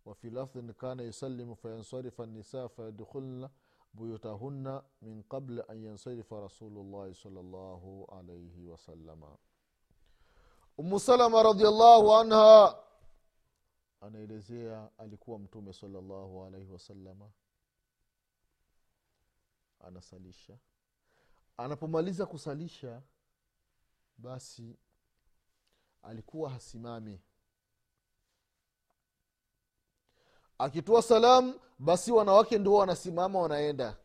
Wafi 0.05 0.29
lafdhin 0.29 0.73
kana 0.73 1.03
yusalimu 1.03 1.55
fayansarifa 1.55 2.25
nisa 2.25 2.69
fayadkhulna 2.69 3.49
buyutahunna 3.93 4.83
min 5.01 5.23
qabli 5.23 5.61
an 5.67 5.83
yansarifa 5.83 6.41
rasulullahi 6.41 7.15
salllahu 7.15 8.05
alaihi 8.11 8.65
wasalama 8.67 9.37
umu 10.77 10.99
salama 10.99 11.43
radiallahu 11.43 12.13
anha 12.15 12.77
anaelezea 14.01 14.89
alikuwa 14.97 15.39
mtume 15.39 15.73
salllahu 15.73 16.43
alaihi 16.45 16.71
wasalama 16.71 17.31
anasalisha. 19.79 20.57
Anapomaliza 21.57 22.25
kusalisha 22.25 23.01
basi 24.17 24.77
alikuwa 26.01 26.49
hasimami. 26.49 27.21
Akitoa 30.61 31.01
salamu 31.01 31.59
basi 31.79 32.11
wanawake 32.11 32.57
ndio 32.57 32.73
wanasimama 32.73 33.39
wanaenda. 33.39 33.97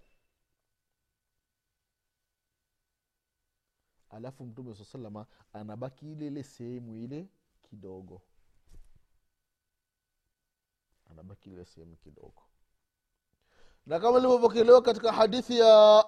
Alafu 4.10 4.44
mtume 4.44 4.74
saa 4.74 4.84
salama 4.84 5.26
anabaki 5.52 6.12
ile 6.12 6.26
ile 6.26 6.42
sehemu 6.42 6.96
ile 6.96 7.26
kidogo. 7.62 8.22
Anabaki 11.10 11.50
ile 11.50 11.64
sehemu 11.64 11.96
kidogo. 11.96 12.42
Na 13.86 14.00
kama 14.00 14.18
ilivyopokelewa 14.18 14.82
katika 14.82 15.12
hadithi 15.12 15.58
ya 15.58 16.04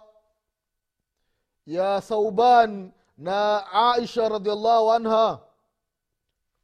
ya 1.66 2.00
sauban 2.00 2.92
na 3.18 3.66
aisha 3.72 4.28
radiallahu 4.28 4.92
anha 4.92 5.40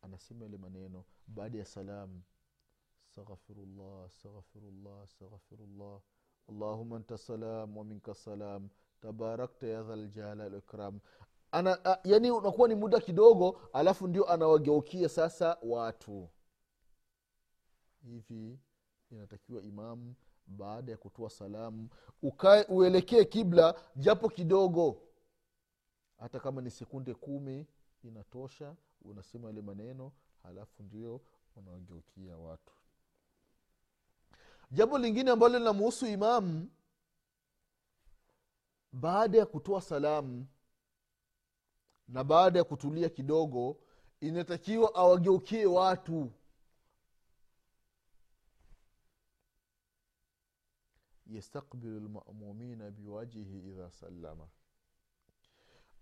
anasema 0.03 0.44
ile 0.47 0.57
maneno 0.59 1.05
baada 1.27 1.59
ya 1.59 1.64
salamu 1.64 2.23
astaghfirullah 3.24 4.05
astaghfirullah 4.07 5.03
astaghfirullah. 5.05 6.00
Allahuma 6.48 6.96
anta 6.96 7.18
salam 7.18 7.77
waminka 7.77 8.14
salam. 8.14 8.68
Tabarakta 9.00 9.66
ya 9.66 9.83
dhaljalal 9.83 10.40
walikram 10.53 11.00
ana 11.53 11.79
a, 11.85 11.98
yani 12.05 12.31
unakuwa 12.31 12.68
ni 12.68 12.74
muda 12.74 13.00
kidogo 13.00 13.61
alafu 13.72 14.09
ndio 14.09 14.31
anawageukia 14.31 15.09
sasa 15.09 15.59
watu. 15.62 16.29
Hivi 18.03 18.59
inatakiwa 19.11 19.62
imamu 19.62 20.14
baada 20.46 20.92
ya 20.92 20.98
kutoa 20.98 21.31
salamu 21.31 21.88
ukae 22.22 22.64
uelekee 22.68 23.24
kibla 23.24 23.74
japo 23.96 24.29
kidogo. 24.29 25.00
Hata 26.18 26.40
kama 26.40 26.62
ni 26.62 26.70
sekunde 26.70 27.14
kumi 27.14 27.66
inatosha 28.03 28.77
unasema 29.03 29.48
yale 29.48 29.62
maneno 29.62 30.12
halafu 30.42 30.83
ndio 30.83 31.20
unawageukia 31.57 32.37
watu 32.38 32.72
jambo 34.75 34.99
lingine 34.99 35.31
ambalo 35.31 35.59
linamuhusu 35.59 36.07
imamu 36.07 36.71
baada 38.93 39.39
ya 39.39 39.47
kutoa 39.47 39.81
salamu 39.81 40.47
na 42.09 42.25
baada 42.25 42.59
ya 42.59 42.65
kutulia 42.65 43.09
kidogo 43.09 43.77
inatakiwa 44.21 44.95
awageukie 44.95 45.67
watu. 45.67 46.33
Yastakbilu 51.27 52.01
lmamumina 52.01 52.91
biwajihi 52.91 53.59
idha 53.59 53.91
sallama. 53.91 54.49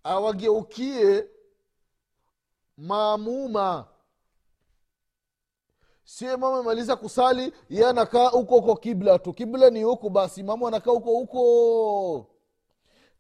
Awageukie 0.05 1.29
maamuma 2.77 3.89
sie 6.05 6.37
mama 6.37 6.55
amemaliza 6.57 6.97
kusali 6.97 7.53
ye 7.69 7.87
anakaa 7.87 8.29
huko 8.29 8.55
huko 8.61 8.77
kibla 8.77 9.19
tu. 9.19 9.33
Kibla 9.33 9.71
ni 9.71 9.83
huku 9.83 10.11
basi 10.11 10.43
mama 10.43 10.69
anakaa 10.69 10.91
huko 10.91 11.11
huko. 11.11 12.27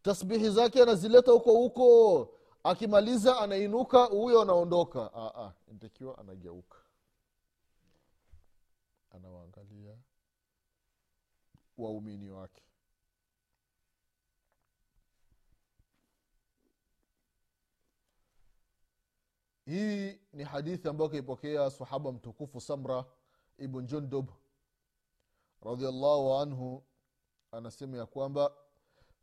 Tasbihi 0.02 0.50
zake 0.50 0.82
anazileta 0.82 1.32
huko 1.32 1.52
huko. 1.52 2.28
Akimaliza 2.64 3.38
anainuka 3.38 4.04
huyo 4.04 4.42
anaondoka. 4.42 5.10
Ntakiwa 5.72 6.18
anageuka. 6.18 6.78
Anawaangalia 9.10 9.96
waumini 11.78 12.30
wake 12.30 12.62
hii 19.64 20.20
ni 20.32 20.44
hadithi 20.44 20.88
ambayo 20.88 21.10
kaipokea 21.10 21.70
sahaba 21.70 22.12
mtukufu 22.12 22.60
samra 22.60 23.04
ibn 23.58 23.86
jundub 23.86 24.30
radiallahu 25.62 26.34
anhu. 26.34 26.84
Anasema 27.52 27.96
ya 27.96 28.06
kwamba 28.06 28.52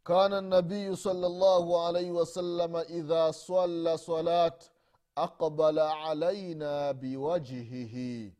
kana 0.03 0.41
nabiyu 0.41 0.97
salllahu 0.97 1.77
alaihi 1.79 2.11
wasalama 2.11 2.85
idha 2.87 3.33
swalla 3.33 3.97
salat 3.97 4.71
aqbala 5.15 5.99
alaina 5.99 6.93
biwajhihi. 6.93 8.35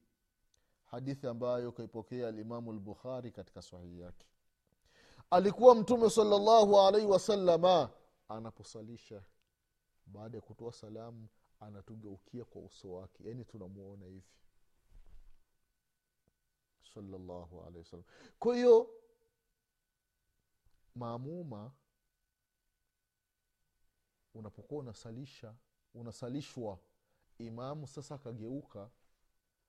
Hadithi 0.85 1.27
ambayo 1.27 1.71
kaipokea 1.71 2.27
alimamu 2.27 2.73
lbukhari 2.73 3.31
katika 3.31 3.61
sahihi 3.61 3.99
yake. 3.99 4.27
Alikuwa 5.31 5.75
mtume 5.75 6.09
salllahu 6.09 6.79
alaihi 6.79 7.07
wasalama 7.07 7.89
anaposalisha 8.29 9.21
baada 10.05 10.37
ya 10.37 10.41
kutoa 10.41 10.71
salamu 10.73 11.27
anatugeukia 11.59 12.45
kwa 12.45 12.61
uso 12.61 12.93
wake. 12.93 13.23
Yaani 13.27 13.45
tunamwona 13.45 14.05
hivi. 14.05 14.23
Salllahu 16.93 17.61
alehi 17.61 17.77
wasallam. 17.77 18.05
Kwa 18.39 18.55
hiyo 18.55 18.89
maamuma 20.95 21.71
unapokuwa 24.33 24.79
unasalisha 24.81 25.55
unasalishwa 25.93 26.79
imamu 27.37 27.87
sasa 27.87 28.15
akageuka 28.15 28.89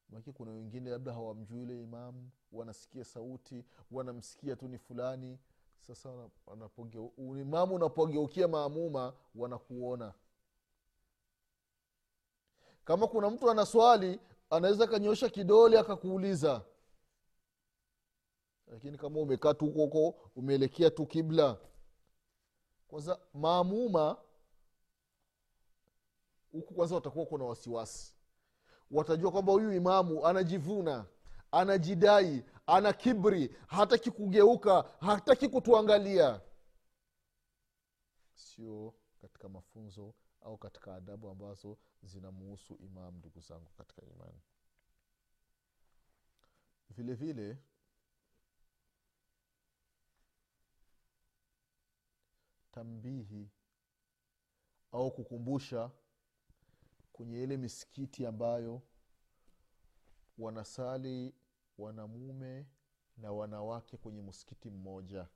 maki 0.08 0.32
kuna 0.32 0.50
wengine 0.50 0.90
labda 0.90 1.12
hawamjui 1.12 1.58
yule 1.58 1.82
imamu 1.82 2.30
wanasikia 2.52 3.04
sauti 3.04 3.64
wanamsikia 3.90 4.56
tu 4.56 4.68
ni 4.68 4.78
fulani. 4.78 5.38
Sasa 5.80 6.30
imamu 7.40 7.74
unapogeukia 7.74 8.48
maamuma 8.48 9.14
wanakuona 9.34 10.14
kama 12.84 13.06
kuna 13.06 13.30
mtu 13.30 13.50
ana 13.50 13.66
swali 13.66 14.20
anaweza 14.50 14.84
akanyosha 14.84 15.28
kidole 15.28 15.78
akakuuliza. 15.78 16.64
Lakini 18.66 18.98
kama 18.98 19.20
umekaa 19.20 19.54
tu 19.54 19.66
huko 19.66 20.08
umeelekea 20.36 20.90
tu 20.90 21.06
kibla. 21.06 21.56
Kwanza 22.88 23.20
maamuma 23.34 24.16
huku 26.52 26.74
kwanza 26.74 26.94
watakuwa 26.94 27.26
kuna 27.26 27.44
wasiwasi. 27.44 28.14
Watajua 28.90 29.30
kwamba 29.32 29.52
huyu 29.52 29.72
imamu 29.72 30.26
anajivuna 30.26 31.06
anajidai 31.52 32.44
ana 32.66 32.92
kibri 32.92 33.56
hataki 33.66 34.10
kugeuka 34.10 34.82
hataki 35.00 35.48
kutuangalia. 35.48 36.40
Sio 38.34 38.94
katika 39.22 39.48
mafunzo 39.48 40.14
au 40.40 40.58
katika 40.58 40.94
adabu 40.94 41.28
ambazo 41.28 41.78
zinamuhusu 42.02 42.76
imam 42.76 43.16
ndugu 43.16 43.40
zangu 43.40 43.70
katika 43.78 44.02
imani. 44.02 44.40
Vile 46.90 47.14
vile 47.14 47.58
tambihi 52.72 53.48
au 54.92 55.10
kukumbusha 55.10 55.90
kwenye 57.12 57.42
ile 57.42 57.56
misikiti 57.56 58.26
ambayo 58.26 58.82
wanasali 60.38 61.34
wanamume 61.78 62.66
na 63.16 63.32
wanawake 63.32 63.96
kwenye 63.96 64.22
msikiti 64.22 64.70
mmoja. 64.70 65.26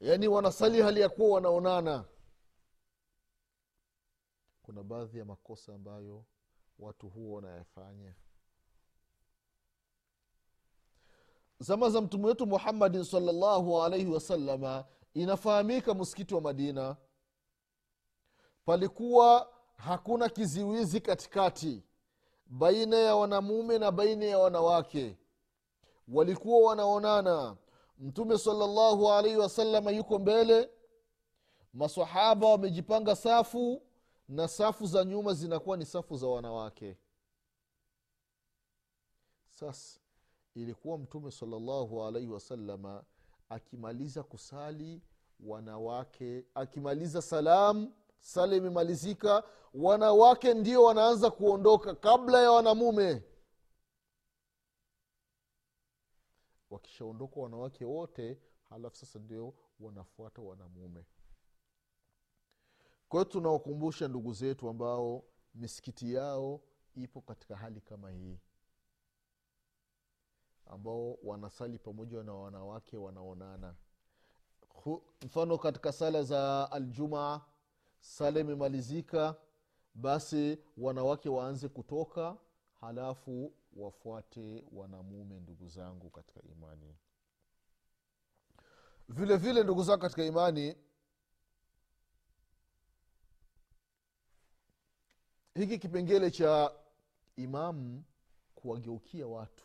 Yaani 0.00 0.28
wanasali 0.28 0.82
hali 0.82 1.00
ya 1.00 1.08
kuwa 1.08 1.34
wanaonana 1.34 2.04
kuna 4.72 4.82
baadhi 4.84 5.18
ya 5.18 5.24
makosa 5.24 5.74
ambayo 5.74 6.24
watu 6.78 7.08
huwa 7.08 7.36
wanayafanya. 7.36 8.14
Zama 11.58 11.90
za 11.90 12.00
mtume 12.00 12.26
wetu 12.26 12.46
muhammadin 12.46 13.04
salllahu 13.04 13.82
alaihi 13.82 14.06
wasalama 14.10 14.84
inafahamika 15.14 15.94
msikiti 15.94 16.34
wa 16.34 16.40
madina. 16.40 16.96
Palikuwa 18.64 19.48
hakuna 19.76 20.28
kiziwizi 20.28 21.00
katikati 21.00 21.82
baina 22.46 22.96
ya 22.96 23.16
wanamume 23.16 23.78
na 23.78 23.90
baina 23.92 24.24
ya 24.24 24.38
wanawake. 24.38 25.16
Walikuwa 26.08 26.68
wanaonana. 26.68 27.56
Mtume 27.98 28.38
salllahu 28.38 29.12
alaihi 29.12 29.36
wasalama 29.36 29.90
yuko 29.90 30.18
mbele. 30.18 30.70
Masahaba 31.74 32.48
wamejipanga 32.48 33.16
safu 33.16 33.82
na 34.32 34.48
safu 34.48 34.86
za 34.86 35.04
nyuma 35.04 35.34
zinakuwa 35.34 35.76
ni 35.76 35.86
safu 35.86 36.16
za 36.16 36.26
wanawake. 36.26 36.96
Sasa 39.50 40.00
ilikuwa 40.54 40.98
mtume 40.98 41.30
salllahu 41.30 42.04
alaihi 42.04 42.28
wasalama 42.28 43.04
akimaliza 43.48 44.22
kusali 44.22 45.02
wanawake 45.40 46.44
akimaliza 46.54 47.22
salamu 47.22 47.92
sala 48.20 48.56
imemalizika 48.56 49.44
wanawake 49.74 50.54
ndio 50.54 50.82
wanaanza 50.84 51.30
kuondoka 51.30 51.94
kabla 51.94 52.42
ya 52.42 52.50
wanamume. 52.52 53.22
Wakishaondoka 56.70 57.40
wanawake 57.40 57.84
wote 57.84 58.38
halafu 58.68 58.96
sasa 58.96 59.18
ndio 59.18 59.54
wanafuata 59.80 60.42
wanamume 60.42 61.04
kwa 63.12 63.20
hiyo 63.20 63.32
tunawakumbusha 63.32 64.08
ndugu 64.08 64.32
zetu 64.32 64.68
ambao 64.68 65.24
misikiti 65.54 66.14
yao 66.14 66.60
ipo 66.94 67.20
katika 67.20 67.56
hali 67.56 67.80
kama 67.80 68.10
hii. 68.10 68.38
Ambao 70.66 71.18
wanasali 71.22 71.78
pamoja 71.78 72.22
na 72.22 72.34
wanawake 72.34 72.96
wanaonana. 72.96 73.74
Mfano 75.26 75.58
katika 75.58 75.92
sala 75.92 76.22
za 76.22 76.72
aljumaa 76.72 77.40
sala 78.00 78.40
imemalizika 78.40 79.34
basi 79.94 80.58
wanawake 80.76 81.28
waanze 81.28 81.68
kutoka 81.68 82.36
halafu 82.80 83.52
wafuate 83.76 84.64
wanamume 84.72 85.40
ndugu 85.40 85.68
zangu 85.68 86.10
katika 86.10 86.42
imani. 86.42 86.96
Vile 89.08 89.36
vile 89.36 89.62
ndugu 89.62 89.82
zangu 89.82 90.02
katika 90.02 90.24
imani 90.24 90.76
hiki 95.54 95.78
kipengele 95.78 96.30
cha 96.30 96.72
imamu 97.36 98.02
kuwageukia 98.54 99.26
watu 99.26 99.64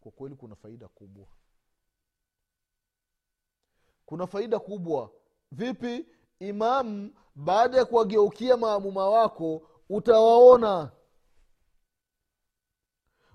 kwa 0.00 0.12
kweli 0.12 0.34
kuna 0.36 0.54
faida 0.56 0.88
kubwa. 0.88 1.26
Kuna 4.06 4.26
faida 4.26 4.58
kubwa. 4.58 5.10
Vipi 5.52 6.06
imamu 6.38 7.14
baada 7.34 7.76
ya 7.78 7.84
kuwageukia 7.84 8.56
maamuma 8.56 9.08
wako 9.10 9.68
utawaona? 9.88 10.90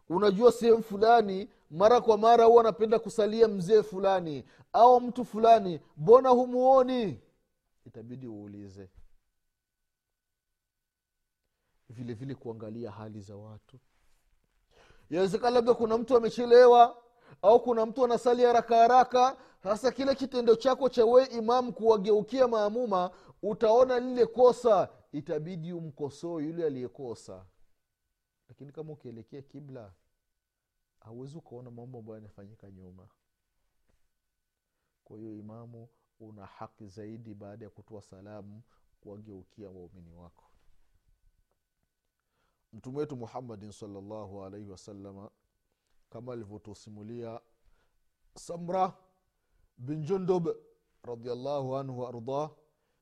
Unajua 0.10 0.51
sehemu 0.51 0.84
fulani 0.84 1.49
mara 1.71 2.01
kwa 2.01 2.17
mara 2.17 2.45
huwa 2.45 2.62
anapenda 2.62 2.99
kusalia 2.99 3.47
mzee 3.47 3.84
fulani 3.84 4.43
au 4.73 5.01
mtu 5.01 5.25
fulani 5.25 5.80
mbona 5.97 6.30
humuoni? 6.30 7.19
Itabidi 7.86 8.28
uulize 8.28 8.89
vile 11.95 12.13
vile 12.13 12.36
kuangalia 12.36 12.91
hali 12.91 13.21
za 13.21 13.36
watu. 13.36 13.79
Yawezekana 15.10 15.49
labda 15.55 15.73
kuna 15.73 15.97
mtu 15.97 16.17
amechelewa 16.17 17.03
au 17.41 17.60
kuna 17.63 17.86
mtu 17.86 18.05
anasali 18.05 18.43
haraka 18.43 18.75
haraka 18.77 19.38
sasa 19.63 19.91
kile 19.91 20.15
kitendo 20.15 20.55
chako 20.55 20.89
cha 20.89 21.05
we 21.05 21.25
imamu 21.25 21.73
kuwageukia 21.73 22.47
maamuma 22.47 23.12
utaona 23.41 23.99
lile 23.99 24.25
kosa 24.25 24.89
itabidi 25.12 25.73
umkosoe 25.73 26.43
yule 26.43 26.65
aliyekosa. 26.65 27.45
Lakini 28.49 28.71
kama 28.71 28.93
ukielekea 28.93 29.41
kibla 29.41 29.93
hauwezi 30.99 31.38
ukaona 31.38 31.71
mambo 31.71 31.97
ambayo 31.99 32.15
yanafanyika 32.15 32.71
nyuma. 32.71 33.08
Kwa 35.03 35.17
hiyo 35.17 35.34
imamu 35.36 35.89
una 36.19 36.45
haki 36.45 36.88
zaidi 36.88 37.34
baada 37.34 37.65
ya 37.65 37.71
kutoa 37.71 38.01
salamu 38.01 38.62
kuwageukia 39.01 39.69
waumini 39.69 40.13
wako 40.13 40.43
mtume 42.75 42.97
wetu 42.99 43.15
muhammadin 43.15 43.71
salllahu 43.71 44.43
alaihi 44.43 44.69
wasalama 44.69 45.29
kama 46.09 46.33
alivyotusimulia 46.33 47.41
samra 48.38 48.93
bin 49.77 50.03
jundub 50.03 50.49
radiallahu 51.03 51.77
anhu 51.77 51.99
waardah 51.99 52.51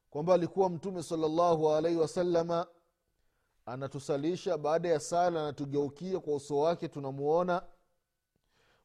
kwamba 0.09 0.33
alikuwa 0.33 0.69
mtume 0.69 1.03
salllahu 1.03 1.69
alaihi 1.71 1.97
wasalama 1.99 2.67
anatusalisha 3.65 4.57
baada 4.57 4.89
ya 4.89 4.99
sala 4.99 5.41
anatugeukia 5.43 6.19
kwa 6.19 6.36
uso 6.36 6.57
wake 6.59 6.88
tunamuona. 6.88 7.65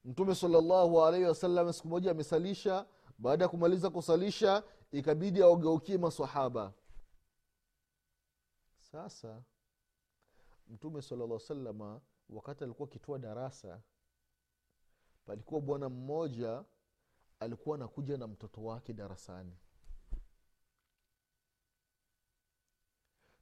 Mtume 0.05 0.35
salllahu 0.35 1.05
alaihi 1.05 1.27
wasallam 1.27 1.73
siku 1.73 1.89
moja 1.89 2.11
amesalisha 2.11 2.87
baada 3.19 3.45
ya 3.45 3.49
kumaliza 3.49 3.91
kusalisha 3.91 4.63
ikabidi 4.93 5.43
awageukie 5.43 5.99
masahaba 5.99 6.73
sasa 8.81 9.43
mtume 10.69 11.03
sala 11.03 11.39
salama 11.39 12.01
wakati 12.29 12.65
alikuwa 12.65 12.89
akitoa 12.89 13.19
darasa 13.19 13.81
palikuwa 15.27 15.61
bwana 15.61 15.89
mmoja 15.89 16.65
alikuwa 17.41 17.77
anakuja 17.77 18.17
na 18.17 18.27
mtoto 18.27 18.65
wake 18.65 18.93
darasani. 18.93 19.57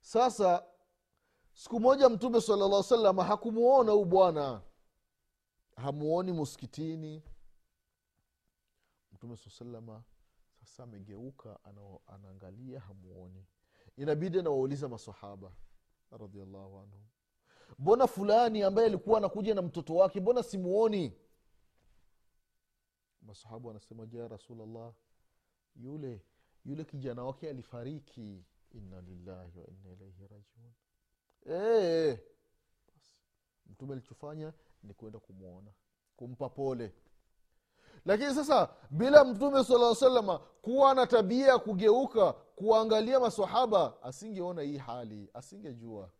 Sasa 0.00 0.64
siku 1.52 1.80
moja 1.80 2.08
mtume 2.08 2.40
salalla 2.40 2.82
salama 2.82 3.24
hakumuona 3.24 3.92
huu 3.92 4.04
bwana. 4.04 4.62
Hamuoni 5.76 6.32
muskitini. 6.32 7.22
Mtume 9.12 9.36
saa 9.36 9.50
salama 9.50 10.02
sasa 10.60 10.82
amegeuka 10.82 11.58
anaangalia 12.06 12.80
hamuoni. 12.80 13.46
Inabidi 13.96 14.38
anawauliza 14.38 14.88
masahaba 14.88 15.52
radiallahu 16.10 16.78
anhum 16.78 17.06
mbona 17.78 18.06
fulani 18.06 18.62
ambaye 18.62 18.86
alikuwa 18.86 19.18
anakuja 19.18 19.54
na 19.54 19.62
mtoto 19.62 19.94
wake 19.94 20.20
mbona 20.20 20.42
simuoni? 20.42 21.12
Masahaba 23.22 23.70
anasema 23.70 24.06
ja 24.06 24.28
rasulllah 24.28 24.92
yule 25.76 26.22
yule 26.64 26.84
kijana 26.84 27.24
wake 27.24 27.50
alifariki. 27.50 28.44
Inna 28.70 29.00
lillahi 29.00 29.58
wa 29.58 29.66
inna 29.66 29.92
ilaihi 29.92 30.22
rajiun. 30.22 30.72
Eh, 31.46 32.18
mtume 33.66 33.92
alichofanya 33.92 34.52
ni 34.82 34.94
kwenda 34.94 35.18
kumwona 35.18 35.70
kumpa 36.16 36.48
pole. 36.48 36.92
Lakini 38.04 38.34
sasa 38.34 38.68
bila 38.90 39.24
mtume 39.24 39.64
sala 39.64 39.94
salama 39.94 40.38
kuwa 40.38 40.94
na 40.94 41.06
tabia 41.06 41.46
ya 41.46 41.58
kugeuka 41.58 42.32
kuangalia 42.32 43.20
masahaba 43.20 44.02
asingeona 44.02 44.62
hii 44.62 44.76
hali 44.76 45.30
asingejua 45.34 46.10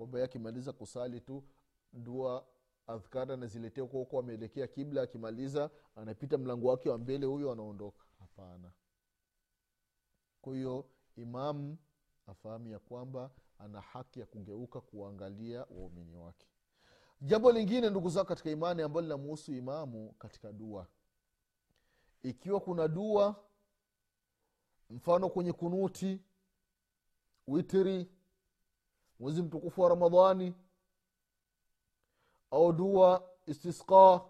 kwamba 0.00 0.18
ye 0.18 0.24
akimaliza 0.24 0.72
kusali 0.72 1.20
tu 1.20 1.44
dua 1.92 2.46
adhkari 2.86 3.32
anaziletea 3.32 3.84
huko 3.84 4.18
ameelekea 4.18 4.66
kibla 4.66 5.02
akimaliza 5.02 5.70
anapita 5.96 6.38
mlango 6.38 6.68
wake 6.68 6.88
wa 6.88 6.98
mbele 6.98 7.26
huyo 7.26 7.52
anaondoka. 7.52 8.04
Hapana. 8.18 8.72
Kwa 10.42 10.54
hiyo 10.54 10.88
imamu 11.16 11.78
afahamu 12.26 12.68
ya 12.68 12.78
kwamba 12.78 13.30
ana 13.58 13.80
haki 13.80 14.20
ya 14.20 14.26
kugeuka 14.26 14.80
kuwaangalia 14.80 15.66
waumini 15.70 16.16
wake. 16.16 16.46
Jambo 17.20 17.52
lingine 17.52 17.90
ndugu 17.90 18.08
zao 18.10 18.24
katika 18.24 18.50
imani 18.50 18.82
ambalo 18.82 19.02
linamuhusu 19.02 19.54
imamu 19.54 20.12
katika 20.18 20.52
dua. 20.52 20.86
Ikiwa 22.22 22.60
kuna 22.60 22.88
dua 22.88 23.44
mfano 24.90 25.28
kwenye 25.28 25.52
kunuti 25.52 26.20
witiri 27.46 28.10
mwezi 29.20 29.42
mtukufu 29.42 29.80
wa 29.80 29.88
ramadhani 29.88 30.54
au 32.50 32.72
dua 32.72 33.30
istisqa 33.46 34.20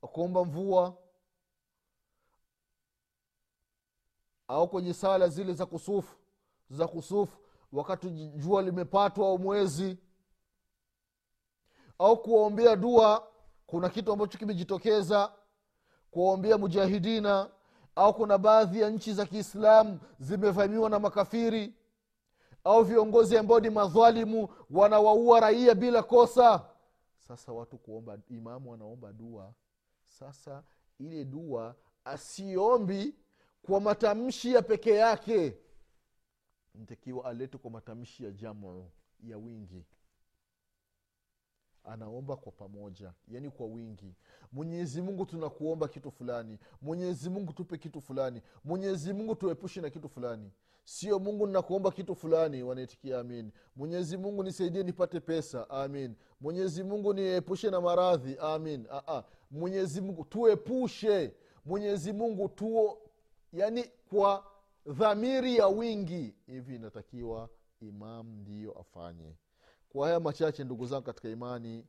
kuomba 0.00 0.44
mvua 0.44 0.96
au 4.48 4.68
kwenye 4.68 4.94
sala 4.94 5.28
zile 5.28 5.52
za 5.54 5.66
kusufu 5.66 6.16
za 6.70 6.88
kusufu 6.88 7.38
wakati 7.72 8.10
jua 8.28 8.62
limepatwa 8.62 9.26
au 9.28 9.38
mwezi 9.38 9.98
au 11.98 12.22
kuwaombea 12.22 12.76
dua 12.76 13.28
kuna 13.66 13.88
kitu 13.88 14.12
ambacho 14.12 14.38
kimejitokeza 14.38 15.32
kuwaombea 16.10 16.58
mujahidina 16.58 17.50
au 17.96 18.14
kuna 18.14 18.38
baadhi 18.38 18.80
ya 18.80 18.90
nchi 18.90 19.12
za 19.12 19.26
kiislamu 19.26 20.00
zimevamiwa 20.18 20.90
na 20.90 20.98
makafiri 20.98 21.74
au 22.66 22.82
viongozi 22.84 23.36
ambao 23.38 23.60
ni 23.60 23.70
madhalimu 23.70 24.48
wanawaua 24.70 25.40
raia 25.40 25.74
bila 25.74 26.02
kosa. 26.02 26.68
Sasa 27.18 27.52
watu 27.52 27.78
kuomba 27.78 28.18
imamu 28.28 28.74
anaomba 28.74 29.12
dua. 29.12 29.54
Sasa 30.04 30.62
ile 30.98 31.24
dua 31.24 31.74
asiombi 32.04 33.14
kwa 33.62 33.80
matamshi 33.80 34.52
ya 34.54 34.62
peke 34.62 34.90
yake. 34.94 35.58
Ntakiwa 36.74 37.24
alete 37.24 37.58
kwa 37.58 37.70
matamshi 37.70 38.24
ya 38.24 38.30
jamu 38.30 38.90
ya 39.22 39.38
wingi. 39.38 39.84
Anaomba 41.84 42.36
kwa 42.36 42.52
pamoja 42.52 43.12
yani 43.28 43.50
kwa 43.50 43.66
wingi. 43.66 44.14
Mwenyezi 44.52 45.02
mungu 45.02 45.26
tunakuomba 45.26 45.88
kitu 45.88 46.10
fulani. 46.10 46.58
Mwenyezi 46.82 47.30
mungu 47.30 47.52
tupe 47.52 47.78
kitu 47.78 48.00
fulani. 48.00 48.42
Mwenyezi 48.64 49.12
mungu 49.12 49.34
tuepushe 49.34 49.80
na 49.80 49.90
kitu 49.90 50.08
fulani 50.08 50.50
sio 50.86 51.18
mungu 51.18 51.46
ninakuomba 51.46 51.90
kitu 51.90 52.14
fulani 52.14 52.62
wanaitikia 52.62 53.18
amin. 53.20 53.52
Mwenyezi 53.76 54.16
mungu 54.16 54.42
nisaidie 54.42 54.82
nipate 54.82 55.20
pesa 55.20 55.70
amin. 55.70 56.14
Mwenyezi 56.40 56.84
mungu 56.84 57.14
niepushe 57.14 57.70
na 57.70 57.80
maradhi 57.80 58.36
amin. 58.40 58.86
Aa, 58.90 59.22
mwenyezi 59.50 60.00
mungu 60.00 60.24
tuepushe. 60.24 61.34
Mwenyezi 61.64 62.12
mungu 62.12 62.48
tuo 62.48 62.98
yani 63.52 63.84
kwa 64.10 64.44
dhamiri 64.86 65.56
ya 65.56 65.66
wingi. 65.68 66.34
Hivi 66.46 66.74
inatakiwa 66.76 67.48
imam 67.80 68.26
ndiyo 68.40 68.72
afanye. 68.72 69.36
Kwa 69.88 70.06
haya 70.06 70.20
machache 70.20 70.64
ndugu 70.64 70.86
zangu 70.86 71.02
katika 71.06 71.28
imani 71.28 71.86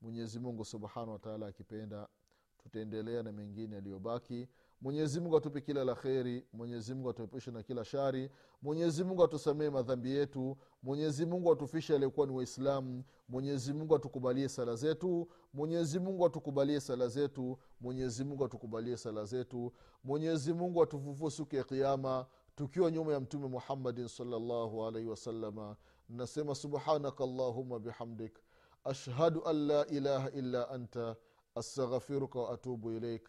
mwenyezi 0.00 0.38
mungu 0.38 0.64
subhanahu 0.64 1.12
wataala 1.12 1.46
akipenda 1.46 2.08
tutaendelea 2.62 3.22
na 3.22 3.32
mengine 3.32 3.74
yaliyobaki 3.74 4.48
mwenyezi 4.80 5.20
mungu 5.20 5.36
atupe 5.36 5.60
kila 5.60 5.84
la 5.84 5.94
kheri 5.94 6.46
mwenyezimungu 6.52 7.10
atuepushe 7.10 7.50
na 7.50 7.62
kila 7.62 7.84
shari 7.84 8.30
mwenyezimungu 8.62 9.24
atusamee 9.24 9.70
madhambi 9.70 10.10
yetu 10.10 10.56
mwenyezimungu 10.82 11.52
atufishe 11.52 11.94
aliyekuwa 11.94 12.26
ni 12.26 12.32
waislamu 12.32 13.04
mwenyezimungu 13.28 13.96
atukubalie 13.96 14.48
sala 14.48 14.76
zetu 14.76 15.28
mwenyezimungu 15.52 16.26
atukubalie 16.26 16.80
sala 16.80 17.08
zetu 17.08 17.58
mwenyezimungu 17.80 18.44
atukubalie 18.44 18.96
sala 18.96 19.24
zetu 19.24 19.72
mwenyezimungu 20.04 20.82
atufufue 20.82 21.30
siku 21.30 21.56
ya 21.56 21.64
kiama 21.64 22.26
tukiwa 22.56 22.90
nyuma 22.90 23.12
ya 23.12 23.20
mtume 23.20 23.48
muhammadin 23.48 24.08
salllahu 24.08 24.86
alaihi 24.86 25.08
wasalama 25.08 25.76
nasema 26.08 26.54
subhanaka 26.54 27.24
allahuma 27.24 27.78
bihamdik 27.78 28.38
ashhadu 28.84 29.44
an 29.44 29.66
la 29.66 29.86
ilaha 29.86 30.30
illa 30.30 30.68
anta 30.70 31.16
astaghfiruka 31.54 32.38
waatubu 32.38 32.92
ilaik 32.92 33.28